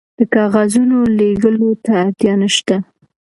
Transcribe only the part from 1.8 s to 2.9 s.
ته اړتیا نشته.